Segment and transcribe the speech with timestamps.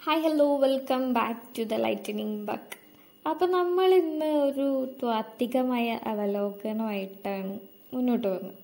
[0.00, 2.76] Hi hello welcome back to the lightning buck
[3.26, 4.66] അപ്പോൾ നമ്മൾ ഇന്ന് ഒരു
[5.00, 7.54] ത്വാത്വികമായ അവലോകനമായിട്ടാണ്
[7.94, 8.54] മുന്നോട്ട് പോകുന്നത്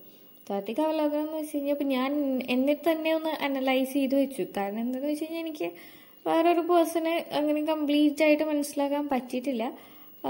[0.47, 2.11] ത്വാത്വിക അവലോകനം എന്ന് വെച്ച് കഴിഞ്ഞാൽ ഇപ്പം ഞാൻ
[2.55, 4.45] എന്നെ തന്നെ ഒന്ന് അനലൈസ് ചെയ്ത് വെച്ചു.
[4.57, 5.69] കാരണം എന്താണെന്ന് വെച്ച് കഴിഞ്ഞാൽ എനിക്ക്
[6.25, 9.63] വേറൊരു പേഴ്സണെ അങ്ങനെ കംപ്ലീറ്റ് ആയിട്ട് മനസ്സിലാക്കാൻ പറ്റിയിട്ടില്ല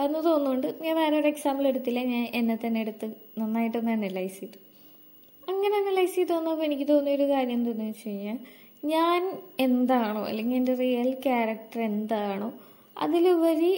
[0.05, 0.67] എന്ന് തോന്നുന്നുണ്ട്.
[0.87, 2.03] ഞാൻ വേറെ ഒരു എക്സാമ്പിൾ എടുത്തില്ല.
[2.13, 3.09] ഞാൻ എന്നെ തന്നെ എടുത്ത്
[3.41, 4.59] നന്നായിട്ടൊന്ന് അനലൈസ് ചെയ്തു.
[5.43, 8.37] അങ്ങനെ അനലൈസ് ചെയ്ത് വന്നപ്പോൾ എനിക്ക് തോന്നിയൊരു കാര്യം എന്താണെന്ന് വെച്ച് കഴിഞ്ഞാൽ
[8.93, 9.21] ഞാൻ
[9.65, 12.49] എന്താണോ അല്ലെങ്കിൽ എന്റെ റിയൽ ക്യാരക്ടർ എന്താണോ
[13.03, 13.73] അതിലുപരി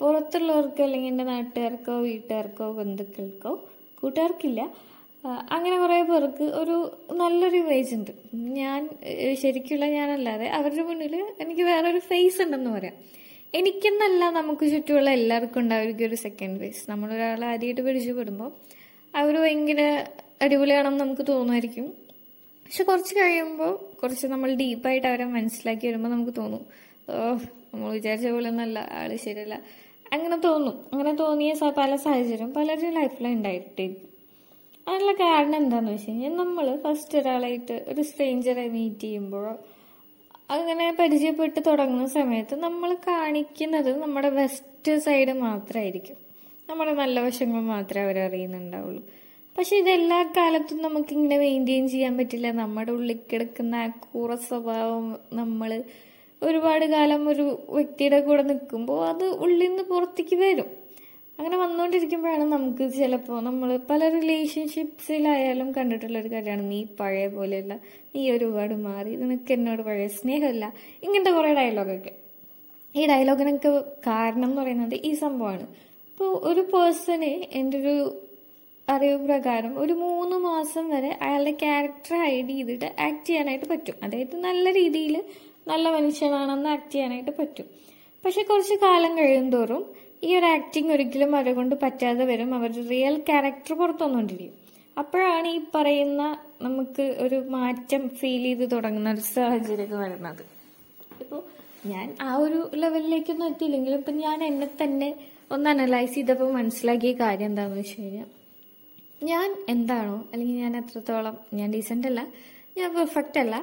[0.00, 3.52] പുറത്തുള്ളവർക്ക് അല്ലെങ്കിൽ എന്റെ നാട്ടുകാർക്കോ വീട്ടുകാർക്കോ ബന്ധുക്കൾക്കോ
[4.00, 4.60] കൂട്ടുകാർക്കില്ല.
[5.54, 6.76] അങ്ങനെ കുറേ പേർക്ക് ഒരു
[7.20, 8.12] നല്ലൊരു ഇമേജ് ഉണ്ട്.
[8.60, 8.80] ഞാൻ
[9.42, 12.96] ശരിക്കുള്ള ഞാനല്ലാതെ അവരുടെ മുന്നിൽ എനിക്ക് വേറൊരു ഫേസ് ഉണ്ടെന്ന് പറയാം.
[13.58, 18.50] എനിക്കെന്നല്ല നമുക്ക് ചുറ്റുമുള്ള എല്ലാവർക്കും ഉണ്ടായിരിക്കും ഒരു സെക്കൻഡ് ഫേസ് നമ്മളൊരാളെ ആദ്യമായിട്ട് പരിചയപ്പെടുമ്പോൾ
[19.14, 19.80] അവർ ഭയങ്കര
[20.44, 21.86] അടിപൊളിയാണെന്ന് നമുക്ക് തോന്നുമായിരിക്കും.
[22.66, 26.62] പക്ഷെ കുറച്ച് കഴിയുമ്പോൾ കുറച്ച് നമ്മൾ ഡീപ്പായിട്ട് അവരെ മനസ്സിലാക്കി വരുമ്പോൾ നമുക്ക് തോന്നും
[27.08, 27.16] ഓ
[27.72, 29.56] നമ്മൾ വിചാരിച്ച പോലെ ഒന്നല്ല ആൾ ശരിയല്ല.
[30.12, 30.74] അങ്ങനെ തോന്നും.
[30.92, 34.02] അങ്ങനെ തോന്നിയ പല സാഹചര്യം പലരും ലൈഫിൽ ഉണ്ടായിട്ടിരിക്കും
[34.86, 39.54] അതിനുള്ള കാരണം എന്താണെന്ന് വെച്ച് കഴിഞ്ഞാൽ നമ്മൾ ഫസ്റ്റ് ഒരാളായിട്ട് ഒരു സ്ട്രേഞ്ചറെ മീറ്റ് ചെയ്യുമ്പോഴോ
[40.50, 46.18] അങ്ങനെ പരിചയപ്പെട്ട് തുടങ്ങുന്ന സമയത്ത് നമ്മൾ കാണിക്കുന്നത് നമ്മുടെ വെസ്റ്റ് സൈഡ് മാത്രമായിരിക്കും
[46.68, 49.02] നമ്മുടെ നല്ല വശങ്ങൾ മാത്രമേ അവർ അറിയുന്നുണ്ടാവുള്ളൂ
[49.58, 52.52] പക്ഷെ ഇതെല്ലാ കാലത്തും നമുക്ക് ഇങ്ങനെ മെയിന്റെയിൻ ചെയ്യാൻ പറ്റില്ല.
[52.52, 55.84] നമ്മുടെ ഉള്ളിൽ കിടക്കുന്ന ആ കൂറ സ്വഭാവം നമ്മൾ
[56.42, 60.64] ഒരുപാട് കാലം ഒരു വ്യക്തിയുടെ കൂടെ നിൽക്കുമ്പോൾ അത് ഉള്ളിൽ നിന്ന് പുറത്തേക്ക് വരും.
[61.38, 66.70] അങ്ങനെ വന്നുകൊണ്ടിരിക്കുമ്പോഴാണ് നമുക്ക് ചിലപ്പോൾ നമ്മൾ പല റിലേഷൻഷിപ്സിലായാലും കണ്ടിട്ടുള്ള ഒരു കാര്യമാണ്.
[66.70, 67.80] നീ പഴയ പോലെയല്ല.
[68.14, 69.16] നീ ഒരുപാട് മാറി.
[69.16, 70.72] നിനക്ക് എന്നോട് പഴയ സ്നേഹമല്ല.
[71.02, 72.10] ഇങ്ങനത്തെ കുറേ ഡയലോഗൊക്കെ
[72.96, 73.68] ഈ ഡയലോഗിനൊക്കെ
[74.06, 75.62] കാരണം എന്ന് പറയുന്നത് ഈ സംഭവമാണ്.
[75.62, 78.22] ഇപ്പോൾ ഒരു പേഴ്സണെ എന്റെ ഒരു
[78.88, 83.96] അറിവ് പ്രകാരം ഒരു മൂന്ന് മാസം വരെ അയാളുടെ ക്യാരക്ടർ ഹൈഡ് ചെയ്തിട്ട് ആക്ട് ചെയ്യാനായിട്ട് പറ്റും.
[84.02, 85.14] അതായത് നല്ല രീതിയിൽ
[85.68, 87.66] നല്ല മനുഷ്യനാണെന്ന് ആക്ട് ചെയ്യാനായിട്ട് പറ്റും.
[88.24, 89.82] പക്ഷെ കുറച്ച് കാലം കഴിയും തോറും
[90.24, 92.54] ഈ ഒരു ആക്ടിങ് ഒരിക്കലും അവരെ കൊണ്ട് പറ്റാതെ വരും.
[92.54, 94.54] അവരുടെ റിയൽ ക്യാരക്ടർ പുറത്തുവന്നുകൊണ്ടിരിക്കും.
[94.98, 96.22] അപ്പോഴാണ് ഈ പറയുന്ന
[96.62, 100.44] നമുക്ക് ഒരു മാറ്റം ഫീൽ ചെയ്ത് തുടങ്ങുന്ന ഒരു സാഹചര്യം വരുന്നത്.
[101.20, 101.42] ഇപ്പോൾ
[101.86, 105.10] ഞാൻ ആ ഒരു ലെവലിലേക്കൊന്നും എത്തിയില്ലെങ്കിലും ഇപ്പം ഞാൻ എന്നെ തന്നെ
[105.52, 108.30] ഒന്ന് അനലൈസ് ചെയ്തപ്പോൾ മനസ്സിലാക്കിയ കാര്യം എന്താണെന്ന് വെച്ച് കഴിഞ്ഞാൽ
[109.22, 112.20] ഞാൻ എന്താണോ അല്ലെങ്കിൽ ഞാൻ എത്രത്തോളം ഞാൻ ഡീസന്റ് അല്ല
[112.78, 113.56] ഞാൻ പെർഫെക്റ്റ് അല്ല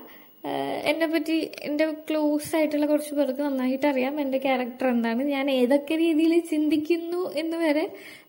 [0.85, 5.23] എന്നെ പറ്റി എന്റെ ക്ലോസ് ആയിട്ടുള്ള കുറച്ച് പേർക്ക് നന്നായിട്ട് അറിയാം എന്റെ ക്യാരക്ടർ എന്താണ്.
[5.23, 7.85] ഞാൻ ഏതൊക്കെ രീതിയിൽ ചിന്തിക്കുന്നു എന്ന് വരെ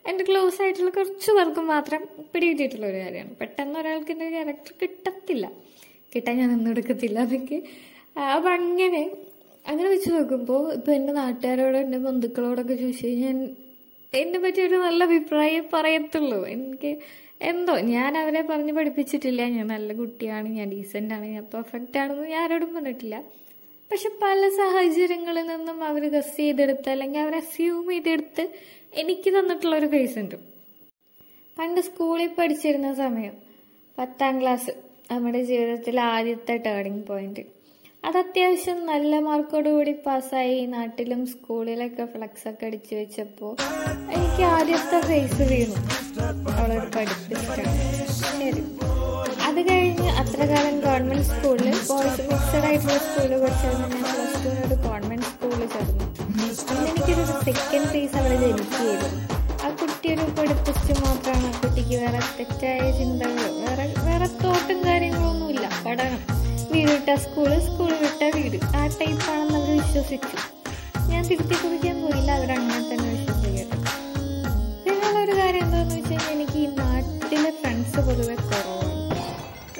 [0.07, 2.03] എന്റെ ക്ലോസ് ആയിട്ടുള്ള കുറച്ച് പേർക്ക് മാത്രം
[2.33, 3.35] പിടികിട്ടിയിട്ടുള്ള ഒരു കാര്യമാണ്.
[3.35, 5.47] പെട്ടെന്ന് ഒരാൾക്ക് എന്റെ ക്യാരക്ടർ കിട്ടത്തില്ല.
[6.15, 7.59] കിട്ടാൻ ഞാൻ ഒന്നും എടുക്കത്തില്ല അതൊക്കെ.
[8.37, 9.03] അപ്പം അങ്ങനെ
[9.67, 13.39] അങ്ങനെ വെച്ച് നോക്കുമ്പോൾ ഇപ്പം എന്റെ നാട്ടുകാരോട് എന്റെ ബന്ധുക്കളോടൊക്കെ ചോദിച്ചു കഴിഞ്ഞാൽ
[14.21, 16.47] എന്നെ പറ്റി ഒരു നല്ല അഭിപ്രായം പറയത്തുള്ളൂ.
[16.47, 16.91] എനിക്ക്
[17.43, 19.43] എന്തോ ഞാൻ അവരെ പറഞ്ഞ് പഠിപ്പിച്ചിട്ടില്ല.
[19.57, 23.17] ഞാൻ നല്ല കുട്ടിയാണ് ഞാൻ ഡീസന്റ് ആണ് ഞാൻ പെർഫെക്റ്റ് ആണെന്ന് ഞാൻ ആരോടും പറഞ്ഞിട്ടില്ല.
[23.91, 28.45] പക്ഷെ പല സാഹചര്യങ്ങളിൽ നിന്നും അവർ ഗസ് ചെയ്തെടുത്ത് അല്ലെങ്കിൽ അവർ അസ്യൂം ചെയ്തെടുത്ത്
[29.03, 30.37] എനിക്ക് തന്നിട്ടുള്ള ഒരു ഫേസ് ഉണ്ട്.
[31.59, 33.35] പണ്ട് സ്കൂളിൽ പഠിച്ചിരുന്ന സമയം
[33.99, 34.73] പത്താം ക്ലാസ്
[35.11, 37.43] നമ്മുടെ ജീവിതത്തിലെ ആദ്യത്തെ ടേണിംഗ് പോയിന്റ്
[38.05, 43.53] അത് അത്യാവശ്യം നല്ല മാർക്കോടുകൂടി പാസ്സായി നാട്ടിലും സ്കൂളിലൊക്കെ ഫ്ലക്സ് ഒക്കെ അടിച്ചു വെച്ചപ്പോൾ
[44.15, 45.77] എനിക്ക് ആദ്യത്തെ ഫേസ് വീണു.
[46.53, 47.75] അവളൊരു പഠിപ്പിച്ചിട്ടാണ്.
[48.21, 48.63] ശരി.
[49.47, 54.79] അത് കഴിഞ്ഞ് അത്ര കാലം ഗവൺമെന്റ് സ്കൂളിൽ ബോയ്സ് മിക്സഡ് ആയിട്ടുള്ള സ്കൂളിൽ പഠിച്ചിരുന്ന ഞാൻ പ്ലസ് ടുവിനോട് ഒരു
[71.11, 72.31] ഞാൻ തിരുത്തി കുറിക്കാൻ പോയില്ല.
[72.31, 73.77] അവരങ്ങനെ തന്നെ വിശ്വസിക്കട്ടെ
[74.85, 78.93] പിന്നെയുള്ള ഒരു കാര്യം എന്താണെന്ന് വെച്ച് കഴിഞ്ഞാൽ എനിക്ക് ഈ നാട്ടിലെ ഫ്രണ്ട്സ് പൊതുവെ കുറവാണ്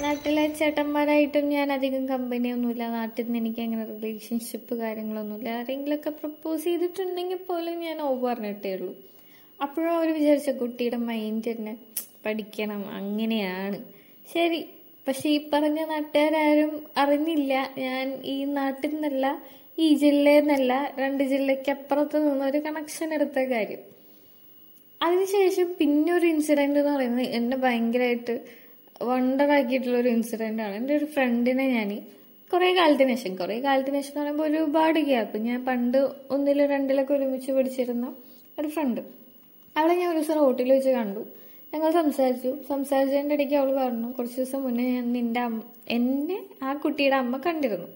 [0.03, 5.49] നാട്ടിലെ ചേട്ടന്മാരായിട്ടും ഞാൻ അധികം കമ്പനിയൊന്നുമില്ല നാട്ടിൽ നിന്ന് എനിക്ക് അങ്ങനെ റിലേഷൻഷിപ്പ് കാര്യങ്ങളൊന്നുമില്ല.
[5.49, 8.95] ആരെങ്കിലുമൊക്കെ പ്രപ്പോസ് ചെയ്തിട്ടുണ്ടെങ്കിൽ പോലും ഞാൻ ഓവ് പറഞ്ഞിട്ടേ ഉള്ളൂ.
[9.61, 11.77] അപ്പോഴും അവർ വിചാരിച്ച കുട്ടിയുടെ മൈൻഡ് തന്നെ
[12.25, 12.89] പഠിക്കണം.
[12.95, 13.77] അങ്ങനെയാണ്.
[14.33, 14.59] ശരി
[15.07, 17.53] പക്ഷെ ഈ പറഞ്ഞ നാട്ടുകാരും അറിഞ്ഞില്ല.
[17.77, 19.25] ഞാൻ ഈ നാട്ടിൽ നിന്നല്ല
[19.77, 23.81] ഈ ജില്ലയിൽ നിന്നല്ല രണ്ട് ജില്ലയ്ക്ക് അപ്പുറത്ത് നിന്ന് ഒരു കണക്ഷൻ എടുത്ത കാര്യം.
[25.01, 28.35] അതിനുശേഷം പിന്നെ ഒരു ഇൻസിഡന്റ് എന്ന് പറയുന്നത് എന്നെ ഭയങ്കരമായിട്ട്
[29.01, 30.75] വണ്ടർ ആക്കിയിട്ടുള്ള ഒരു ഇൻസിഡന്റ് ആണ്.
[30.75, 31.89] എന്റെ ഒരു ഫ്രണ്ടിനെ ഞാൻ
[32.51, 35.97] കുറെ കാലത്തിന് ശേഷം കുറെ കാലത്തിന് ശേഷം എന്ന് പറയുമ്പോൾ ഒരുപാട് ഗ്യാപ്പ് ഞാൻ പണ്ട്
[36.31, 38.07] ഒന്നിലും രണ്ടിലൊക്കെ ഒരുമിച്ച് പഠിച്ചിരുന്ന
[38.59, 39.01] ഒരു ഫ്രണ്ട്
[39.75, 41.21] അവളെ ഞാൻ ഒരു ദിവസം റോട്ടിൽ വെച്ച് കണ്ടു.
[41.73, 42.51] ഞങ്ങൾ സംസാരിച്ചു.
[42.69, 45.61] സംസാരിച്ചതിന്റെ ഇടയ്ക്ക് അവൾ പറഞ്ഞു കുറച്ച് ദിവസം മുന്നേ ഞാൻ നിന്റെ അമ്മ
[45.97, 47.87] എന്നെ ആ കുട്ടിയുടെ അമ്മ കണ്ടിരുന്നു.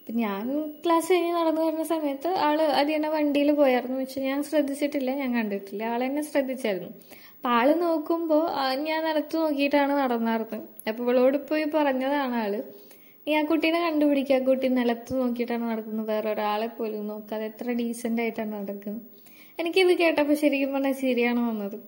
[0.00, 0.44] അപ്പം ഞാൻ
[0.84, 3.96] ക്ലാസ് കഴിഞ്ഞ് നടന്നു വരുന്ന സമയത്ത് ആൾ അതിനെ വണ്ടിയിൽ പോയായിരുന്നു.
[3.98, 5.82] വെച്ച് ഞാൻ ശ്രദ്ധിച്ചിട്ടില്ല ഞാൻ കണ്ടിട്ടില്ല.
[5.92, 6.90] ആൾ എന്നെ ശ്രദ്ധിച്ചായിരുന്നു.
[7.34, 8.42] അപ്പം ആൾ നോക്കുമ്പോൾ
[8.88, 12.54] ഞാൻ നിലത്ത് നോക്കിയിട്ടാണ് നടന്നായിരുന്നത് അപ്പോൾ ഇവളോട് പോയി പറഞ്ഞതാണ് ആൾ
[13.26, 16.06] നീ ആ കുട്ടീനെ കണ്ടുപിടിക്കുക ആ കുട്ടി നിലത്ത് നോക്കിയിട്ടാണ് നടക്കുന്നത്.
[16.12, 19.02] വേറെ ഒരാളെ പോലും നോക്കാതെ എത്ര ഡീസെന്റ് ആയിട്ടാണ് നടക്കുന്നത്.
[19.58, 21.78] എനിക്കിത് കേട്ടപ്പോൾ ശരിക്കും പറഞ്ഞാൽ ശരിയാണ് വന്നത്.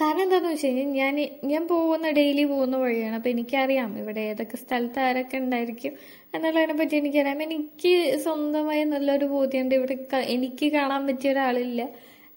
[0.00, 3.14] കാരണം എന്താണെന്ന് വെച്ച് കഴിഞ്ഞാൽ ഞാൻ ഞാൻ പോകുന്ന ഡെയിലി പോകുന്ന വഴിയാണ്.
[3.14, 5.92] അപ്പം എനിക്കറിയാം ഇവിടെ ഏതൊക്കെ സ്ഥലത്ത് ആരൊക്കെ ഉണ്ടായിരിക്കും
[6.34, 7.42] എന്നുള്ളതിനെ പറ്റി എനിക്കറിയാം.
[7.42, 9.74] എനിക്ക് സ്വന്തമായി നല്ലൊരു ബോധ്യമുണ്ട്.
[9.74, 11.88] ഇവിടെ എനിക്ക് കാണാൻ പറ്റിയ ഒരാളില്ല.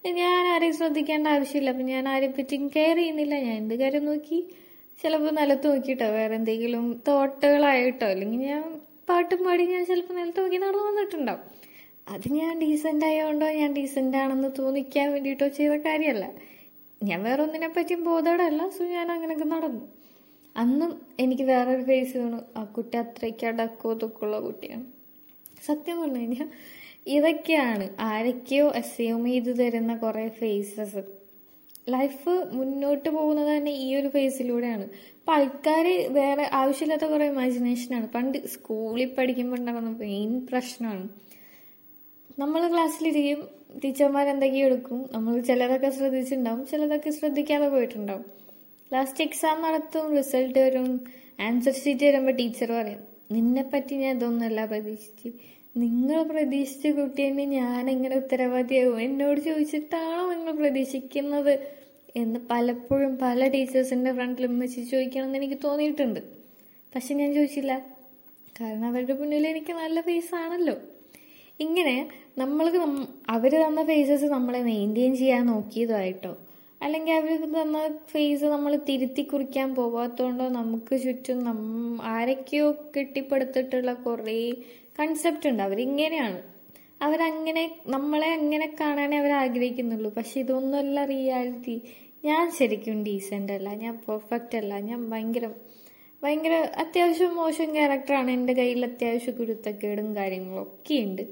[0.06, 1.70] ഞാൻ ആരെയും ശ്രദ്ധിക്കേണ്ട ആവശ്യമില്ല.
[1.70, 3.34] അപ്പം ഞാൻ ആരെ പറ്റിയും കെയർ ചെയ്യുന്നില്ല.
[3.34, 4.38] ഞാൻ എന്ത് കാര്യം നോക്കി?
[5.02, 8.06] ചിലപ്പോൾ നിലത്ത് നോക്കിയിട്ടോ വേറെ എന്തെങ്കിലും തോട്ടുകളായിട്ടോ.
[8.06, 8.62] അല്ലെങ്കിൽ ഞാൻ
[9.08, 11.42] പാട്ടും പാടി ഞാൻ ചിലപ്പോൾ നിലത്ത് നോക്കി നടന്നു വന്നിട്ടുണ്ടാവും.
[12.08, 16.26] അത് ഞാൻ ഡീസെന്റ് ആയതുകൊണ്ടോ ഞാൻ ഡീസെന്റ് ആണെന്ന് തോന്നിക്കാൻ വേണ്ടിയിട്ടോ ചെയ്ത കാര്യമല്ല.
[17.08, 19.82] ഞാൻ വേറെ ഒന്നിനെ പറ്റിയും ബോധവടല്ല സോ ഞാൻ അങ്ങനെയൊക്കെ നടന്നു.
[20.56, 20.90] അന്നും
[21.20, 22.40] എനിക്ക് വേറൊരു ഫേസ് വേണു.
[22.56, 24.84] ആ കുട്ടി അത്രയ്ക്ക് അടക്കോ തൊക്കുള്ള കുട്ടിയാണ്.
[25.66, 26.48] സത്യം പറഞ്ഞു കഴിഞ്ഞാൽ
[27.06, 31.02] ഇതൊക്കെയാണ് ആരൊക്കെയോ അസ്യൂം ചെയ്ത് തരുന്ന കുറേ ഫേസസ്
[31.88, 34.84] ലൈഫ് മുന്നോട്ട് പോകുന്നത് തന്നെ ഈ ഒരു ഫേസിലൂടെയാണ്
[35.18, 41.04] ഇപ്പൊ ആൾക്കാർ വേറെ ആവശ്യമില്ലാത്ത കുറെ ഇമാജിനേഷനാണ് പണ്ട് സ്കൂളിൽ പഠിക്കുമ്പോൾ ഉണ്ടാകുന്ന മെയിൻ പ്രശ്നമാണ്.
[42.38, 43.48] നമ്മൾ ക്ലാസ്സിലിരിക്കും
[43.84, 45.08] ടീച്ചർമാർ എന്തൊക്കെയോ എടുക്കും?
[45.12, 46.66] നമ്മൾ ചിലതൊക്കെ ശ്രദ്ധിച്ചിട്ടുണ്ടാവും.
[46.66, 48.24] ചിലതൊക്കെ ശ്രദ്ധിക്കാതെ പോയിട്ടുണ്ടാവും.
[48.92, 51.00] ലാസ്റ്റ് എക്സാം നടത്തും റിസൾട്ട് വരും
[51.40, 53.02] ആൻസർ ഷീറ്റ് വരുമ്പോൾ ടീച്ചർ പറയും
[53.32, 55.30] നിന്നെ പറ്റി ഞാൻ ഇതൊന്നുമല്ല പ്രതീക്ഷിച്ച്.
[55.76, 59.00] നിങ്ങൾ പ്രതീക്ഷിച്ച കുട്ടീനെ ഞാൻ എങ്ങനെ ഉത്തരവാദിയാകും?
[59.00, 61.66] എന്നോട് ചോദിച്ചിട്ടാണോ നിങ്ങൾ പ്രതീക്ഷിക്കുന്നത്?
[62.16, 66.20] എന്ന് പലപ്പോഴും പല ടീച്ചേഴ്സിന്റെ ഫ്രണ്ടിലും വെച്ച് ചോദിക്കണമെന്ന് എനിക്ക് തോന്നിയിട്ടുണ്ട്.
[66.94, 67.86] പക്ഷെ ഞാൻ ചോദിച്ചില്ല.
[68.60, 70.74] കാരണം അവരുടെ മുന്നിൽ എനിക്ക് നല്ല ഫേസ് ആണല്ലോ.
[71.60, 72.08] ഇങ്ങനെ
[72.38, 72.76] നമ്മൾക്ക്
[73.28, 76.36] അവർ തന്ന ഫേസസ് നമ്മളെ മെയിന്റെയിൻ ചെയ്യാൻ നോക്കിയതായിട്ടോ.
[76.82, 81.60] അല്ലെങ്കിൽ അവർ തന്ന ഫേസ് നമ്മൾ തിരുത്തി കുറിക്കാൻ പോകാത്തതുകൊണ്ടോ നമുക്ക് ചുറ്റും നം
[82.02, 84.52] ആരൊക്കെയോ കെട്ടിപ്പടുത്തിട്ടുള്ള കുറേ
[85.00, 85.62] കൺസെപ്റ്റ് ഉണ്ട്.
[85.62, 86.42] അവരിങ്ങനെയാണ്.
[87.02, 90.14] അവരങ്ങനെ നമ്മളെ അങ്ങനെ കാണാനേ അവർ ആഗ്രഹിക്കുന്നുള്ളൂ.
[90.14, 91.82] പക്ഷെ ഇതൊന്നുമല്ല റിയാലിറ്റി
[92.24, 93.74] ഞാൻ ശരിക്കും ഡീസെന്റ് അല്ല.
[93.74, 94.80] ഞാൻ പെർഫെക്റ്റ് അല്ല.
[94.80, 95.46] ഞാൻ ഭയങ്കര
[96.24, 101.22] ഭയങ്കര അത്യാവശ്യം മോശം ക്യാരക്ടറാണ് എന്റെ കയ്യിൽ അത്യാവശ്യം കുരുത്തക്കേടും കാര്യങ്ങളും ഒക്കെ ഉണ്ട്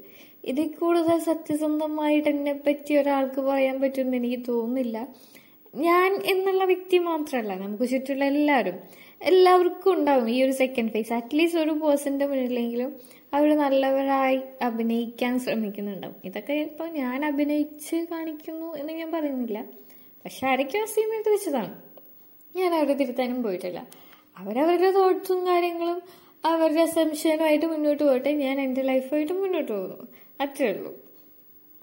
[0.44, 5.08] ഇതിൽ കൂടുതൽ സത്യസന്ധമായിട്ട് എന്നെ പറ്റി ഒരാൾക്ക് പറയാൻ പറ്റുമെന്ന് എനിക്ക് തോന്നുന്നില്ല.
[5.74, 8.78] ഞാൻ എന്നുള്ള വ്യക്തി മാത്രമല്ല നമുക്ക് ചുറ്റുള്ള എല്ലാവരും
[9.20, 13.00] എല്ലാവർക്കും ഉണ്ടാവും ഈ ഒരു സെക്കൻഡ് ഫേസ് അറ്റ്ലീസ്റ്റ് ഒരു പേഴ്സന്റെ മുന്നിലെങ്കിലും
[13.34, 16.16] അവർ നല്ലവരായി അഭിനയിക്കാൻ ശ്രമിക്കുന്നുണ്ടാവും.
[16.24, 19.64] ഇതൊക്കെ ഇപ്പം ഞാൻ അഭിനയിച്ച് കാണിക്കുന്നു എന്ന് ഞാൻ പറയുന്നില്ല.
[20.24, 21.74] പക്ഷെ ആരൊക്കെ ആ ചെയ്ത് വെച്ചതാണ്.
[22.56, 24.01] ഞാൻ അവരെ തിരുത്താനും പോയിട്ടില്ല.
[24.38, 26.02] അവരവരുടെ തോട്ട്സും കാര്യങ്ങളും
[26.44, 28.32] അവരുടെ അസംഷനുമായിട്ട് മുന്നോട്ട് പോകട്ടെ.
[28.32, 30.08] ഞാൻ എന്റെ ലൈഫായിട്ട് മുന്നോട്ട് പോകുന്നു.
[30.40, 31.12] അത്രേ ഉള്ളൂ.